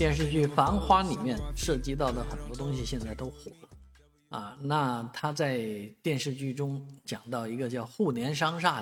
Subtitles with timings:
[0.00, 3.68] 电视剧《繁花》里面涉及到的很多东西，现在都火了
[4.30, 4.56] 啊。
[4.62, 5.58] 那他在
[6.02, 8.80] 电视剧中讲到一个叫“互联商厦”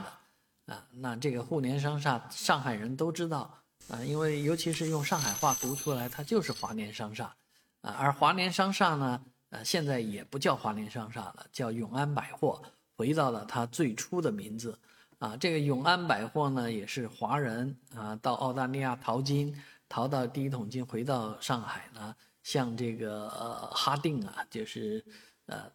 [0.65, 3.53] 的啊，那这个“互联商厦”，上海人都知道
[3.89, 7.35] 啊，因为尤其是用上海话读出来，它就是华联商厦
[7.81, 7.91] 啊。
[7.99, 12.63] 而华联商厦呢，呃，现在也不叫华联商厦了，叫永安百货，
[12.97, 14.79] 回到了它最初的名字
[15.19, 15.37] 啊。
[15.37, 19.53] 这个永安百货呢，也是华人啊到澳大利亚淘金。
[19.89, 23.29] 逃到第一桶金，回到上海呢，向这个
[23.73, 25.05] 哈定啊，就是
[25.47, 25.71] 呃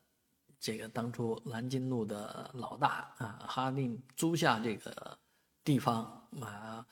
[0.60, 5.18] 这个当初南京路的老大啊，哈定租下这个
[5.64, 6.04] 地方
[6.40, 6.86] 啊，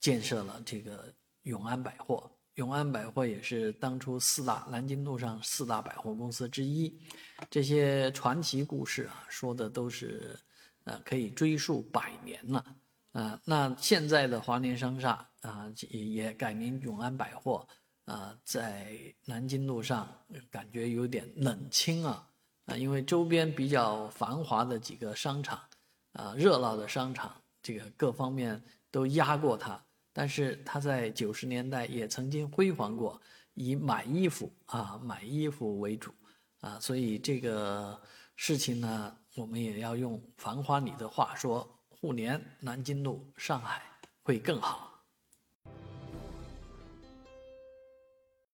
[0.00, 2.30] 建设了这个永安百货。
[2.56, 7.00] 永安百货也是当初四大南京路上四大百货公司之一。
[7.48, 10.38] 这些传奇故事啊，说的都是
[10.84, 12.62] 呃可以追溯百年了。
[13.12, 17.68] 啊，那现在的华联商厦啊，也改名永安百货
[18.06, 20.08] 啊，在南京路上
[20.50, 22.26] 感觉有点冷清啊
[22.64, 25.60] 啊，因为周边比较繁华的几个商场
[26.14, 29.78] 啊，热闹的商场，这个各方面都压过它。
[30.14, 33.20] 但是它在九十年代也曾经辉煌过，
[33.52, 36.14] 以买衣服啊买衣服为主
[36.60, 38.00] 啊，所以这个
[38.36, 41.68] 事情呢，我们也要用《繁花》里的话说。
[42.02, 43.80] 五年南京路，上海
[44.24, 44.91] 会更好。